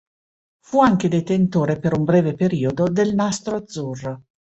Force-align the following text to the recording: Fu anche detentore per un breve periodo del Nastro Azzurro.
Fu 0.63 0.79
anche 0.81 1.09
detentore 1.09 1.77
per 1.77 1.95
un 1.95 2.05
breve 2.05 2.33
periodo 2.33 2.85
del 2.85 3.13
Nastro 3.13 3.57
Azzurro. 3.57 4.23